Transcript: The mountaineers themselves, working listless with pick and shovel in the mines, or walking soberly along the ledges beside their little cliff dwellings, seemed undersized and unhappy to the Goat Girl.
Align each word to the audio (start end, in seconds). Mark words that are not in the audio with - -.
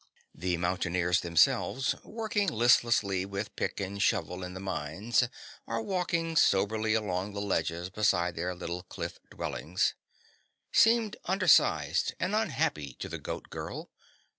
The 0.33 0.57
mountaineers 0.57 1.19
themselves, 1.21 1.93
working 2.03 2.47
listless 2.47 3.03
with 3.03 3.55
pick 3.55 3.79
and 3.79 4.01
shovel 4.01 4.43
in 4.43 4.55
the 4.55 4.59
mines, 4.59 5.25
or 5.67 5.79
walking 5.83 6.35
soberly 6.35 6.95
along 6.95 7.33
the 7.33 7.39
ledges 7.39 7.91
beside 7.91 8.35
their 8.35 8.55
little 8.55 8.81
cliff 8.81 9.19
dwellings, 9.29 9.93
seemed 10.71 11.17
undersized 11.25 12.15
and 12.19 12.33
unhappy 12.33 12.95
to 12.95 13.07
the 13.09 13.19
Goat 13.19 13.51
Girl. 13.51 13.91